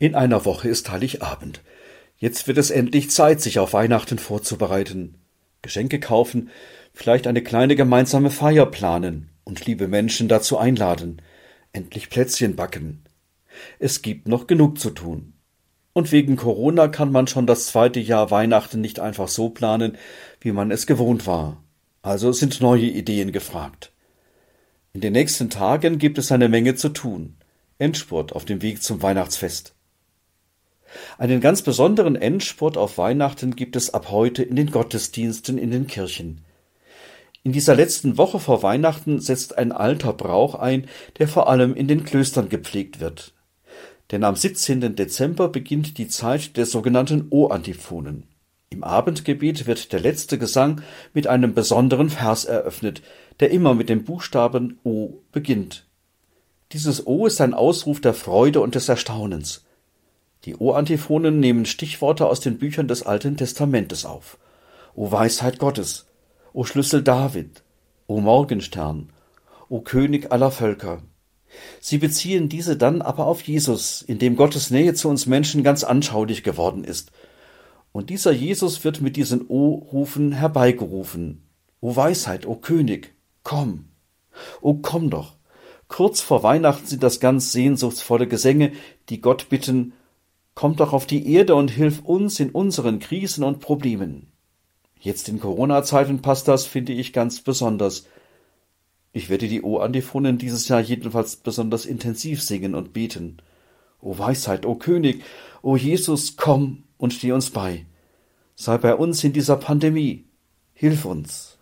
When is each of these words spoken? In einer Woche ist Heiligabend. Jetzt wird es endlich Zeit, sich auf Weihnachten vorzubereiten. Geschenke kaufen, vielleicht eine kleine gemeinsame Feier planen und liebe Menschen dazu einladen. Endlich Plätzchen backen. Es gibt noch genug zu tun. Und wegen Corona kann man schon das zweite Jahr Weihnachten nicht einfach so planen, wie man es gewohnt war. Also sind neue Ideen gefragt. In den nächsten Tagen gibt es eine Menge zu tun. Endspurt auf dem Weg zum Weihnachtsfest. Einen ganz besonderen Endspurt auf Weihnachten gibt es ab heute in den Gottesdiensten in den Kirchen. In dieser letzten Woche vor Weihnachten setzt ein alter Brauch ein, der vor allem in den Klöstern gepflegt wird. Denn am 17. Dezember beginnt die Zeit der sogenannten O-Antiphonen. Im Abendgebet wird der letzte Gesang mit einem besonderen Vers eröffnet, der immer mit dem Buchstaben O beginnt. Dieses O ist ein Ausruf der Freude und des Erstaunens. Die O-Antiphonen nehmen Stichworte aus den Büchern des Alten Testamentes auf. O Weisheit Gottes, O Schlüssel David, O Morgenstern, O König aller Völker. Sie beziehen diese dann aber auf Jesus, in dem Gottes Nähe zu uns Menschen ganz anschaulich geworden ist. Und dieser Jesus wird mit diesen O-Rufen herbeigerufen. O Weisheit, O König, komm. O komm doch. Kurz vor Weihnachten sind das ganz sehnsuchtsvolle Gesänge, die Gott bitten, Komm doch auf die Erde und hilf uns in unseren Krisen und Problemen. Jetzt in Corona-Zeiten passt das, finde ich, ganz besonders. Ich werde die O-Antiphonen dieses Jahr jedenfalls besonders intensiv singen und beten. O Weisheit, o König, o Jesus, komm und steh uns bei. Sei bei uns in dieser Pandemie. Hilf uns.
In 0.00 0.16
einer 0.16 0.44
Woche 0.44 0.68
ist 0.68 0.90
Heiligabend. 0.90 1.62
Jetzt 2.18 2.48
wird 2.48 2.58
es 2.58 2.70
endlich 2.70 3.10
Zeit, 3.10 3.40
sich 3.40 3.60
auf 3.60 3.74
Weihnachten 3.74 4.18
vorzubereiten. 4.18 5.14
Geschenke 5.62 6.00
kaufen, 6.00 6.50
vielleicht 6.92 7.28
eine 7.28 7.42
kleine 7.42 7.76
gemeinsame 7.76 8.30
Feier 8.30 8.66
planen 8.66 9.30
und 9.44 9.66
liebe 9.66 9.86
Menschen 9.86 10.26
dazu 10.26 10.58
einladen. 10.58 11.22
Endlich 11.72 12.10
Plätzchen 12.10 12.56
backen. 12.56 13.04
Es 13.78 14.02
gibt 14.02 14.26
noch 14.26 14.48
genug 14.48 14.80
zu 14.80 14.90
tun. 14.90 15.34
Und 15.92 16.10
wegen 16.10 16.34
Corona 16.34 16.88
kann 16.88 17.12
man 17.12 17.28
schon 17.28 17.46
das 17.46 17.68
zweite 17.68 18.00
Jahr 18.00 18.32
Weihnachten 18.32 18.80
nicht 18.80 18.98
einfach 18.98 19.28
so 19.28 19.50
planen, 19.50 19.96
wie 20.40 20.50
man 20.50 20.72
es 20.72 20.88
gewohnt 20.88 21.28
war. 21.28 21.62
Also 22.02 22.32
sind 22.32 22.60
neue 22.60 22.86
Ideen 22.86 23.30
gefragt. 23.30 23.92
In 24.92 25.00
den 25.00 25.12
nächsten 25.12 25.50
Tagen 25.50 25.98
gibt 25.98 26.18
es 26.18 26.32
eine 26.32 26.48
Menge 26.48 26.74
zu 26.74 26.88
tun. 26.88 27.36
Endspurt 27.78 28.32
auf 28.32 28.44
dem 28.44 28.60
Weg 28.60 28.82
zum 28.82 29.00
Weihnachtsfest. 29.00 29.74
Einen 31.18 31.40
ganz 31.40 31.62
besonderen 31.62 32.16
Endspurt 32.16 32.76
auf 32.76 32.98
Weihnachten 32.98 33.56
gibt 33.56 33.76
es 33.76 33.92
ab 33.92 34.10
heute 34.10 34.42
in 34.42 34.56
den 34.56 34.70
Gottesdiensten 34.70 35.58
in 35.58 35.70
den 35.70 35.86
Kirchen. 35.86 36.44
In 37.42 37.52
dieser 37.52 37.74
letzten 37.74 38.16
Woche 38.16 38.40
vor 38.40 38.62
Weihnachten 38.62 39.20
setzt 39.20 39.58
ein 39.58 39.70
alter 39.70 40.14
Brauch 40.14 40.54
ein, 40.54 40.88
der 41.18 41.28
vor 41.28 41.48
allem 41.48 41.74
in 41.74 41.88
den 41.88 42.04
Klöstern 42.04 42.48
gepflegt 42.48 43.00
wird. 43.00 43.34
Denn 44.10 44.24
am 44.24 44.34
17. 44.34 44.96
Dezember 44.96 45.48
beginnt 45.48 45.98
die 45.98 46.08
Zeit 46.08 46.56
der 46.56 46.66
sogenannten 46.66 47.26
O-Antiphonen. 47.30 48.24
Im 48.70 48.82
Abendgebet 48.82 49.66
wird 49.66 49.92
der 49.92 50.00
letzte 50.00 50.38
Gesang 50.38 50.82
mit 51.12 51.26
einem 51.26 51.54
besonderen 51.54 52.10
Vers 52.10 52.44
eröffnet, 52.44 53.02
der 53.40 53.50
immer 53.50 53.74
mit 53.74 53.88
dem 53.88 54.04
Buchstaben 54.04 54.78
O 54.82 55.18
beginnt. 55.30 55.86
Dieses 56.72 57.06
O 57.06 57.26
ist 57.26 57.40
ein 57.40 57.54
Ausruf 57.54 58.00
der 58.00 58.14
Freude 58.14 58.60
und 58.60 58.74
des 58.74 58.88
Erstaunens. 58.88 59.64
Die 60.44 60.56
O-Antiphonen 60.56 61.40
nehmen 61.40 61.64
Stichworte 61.64 62.26
aus 62.26 62.40
den 62.40 62.58
Büchern 62.58 62.86
des 62.86 63.02
Alten 63.02 63.36
Testamentes 63.38 64.04
auf. 64.04 64.36
O 64.94 65.10
Weisheit 65.10 65.58
Gottes, 65.58 66.06
O 66.52 66.64
Schlüssel 66.64 67.02
David, 67.02 67.62
O 68.06 68.20
Morgenstern, 68.20 69.08
O 69.70 69.80
König 69.80 70.30
aller 70.32 70.50
Völker. 70.50 71.02
Sie 71.80 71.98
beziehen 71.98 72.48
diese 72.50 72.76
dann 72.76 73.00
aber 73.00 73.26
auf 73.26 73.42
Jesus, 73.42 74.02
in 74.02 74.18
dem 74.18 74.36
Gottes 74.36 74.70
Nähe 74.70 74.92
zu 74.92 75.08
uns 75.08 75.26
Menschen 75.26 75.62
ganz 75.62 75.82
anschaulich 75.82 76.42
geworden 76.42 76.84
ist. 76.84 77.10
Und 77.92 78.10
dieser 78.10 78.32
Jesus 78.32 78.84
wird 78.84 79.00
mit 79.00 79.16
diesen 79.16 79.46
O-Rufen 79.48 80.32
herbeigerufen. 80.32 81.42
O 81.80 81.96
Weisheit, 81.96 82.44
O 82.44 82.56
König, 82.56 83.14
komm. 83.44 83.86
O 84.60 84.74
komm 84.74 85.10
doch. 85.10 85.36
Kurz 85.88 86.20
vor 86.20 86.42
Weihnachten 86.42 86.86
sind 86.86 87.02
das 87.02 87.20
ganz 87.20 87.52
sehnsuchtsvolle 87.52 88.26
Gesänge, 88.26 88.72
die 89.08 89.20
Gott 89.20 89.48
bitten, 89.48 89.92
Komm 90.54 90.76
doch 90.76 90.92
auf 90.92 91.06
die 91.06 91.32
Erde 91.32 91.54
und 91.54 91.70
hilf 91.70 92.00
uns 92.04 92.38
in 92.38 92.50
unseren 92.50 93.00
Krisen 93.00 93.42
und 93.44 93.60
Problemen. 93.60 94.28
Jetzt 95.00 95.28
in 95.28 95.40
Corona-Zeiten 95.40 96.22
passt 96.22 96.48
das, 96.48 96.66
finde 96.66 96.92
ich, 96.92 97.12
ganz 97.12 97.40
besonders. 97.40 98.06
Ich 99.12 99.28
werde 99.28 99.48
die 99.48 99.62
O-Antiphonen 99.62 100.38
dieses 100.38 100.68
Jahr 100.68 100.80
jedenfalls 100.80 101.36
besonders 101.36 101.86
intensiv 101.86 102.42
singen 102.42 102.74
und 102.74 102.92
beten. 102.92 103.38
O 104.00 104.16
Weisheit, 104.18 104.64
o 104.66 104.74
König, 104.74 105.22
o 105.62 105.76
Jesus, 105.76 106.36
komm 106.36 106.84
und 106.98 107.12
steh 107.12 107.32
uns 107.32 107.50
bei. 107.50 107.86
Sei 108.54 108.78
bei 108.78 108.94
uns 108.94 109.22
in 109.24 109.32
dieser 109.32 109.56
Pandemie. 109.56 110.24
Hilf 110.72 111.04
uns. 111.04 111.58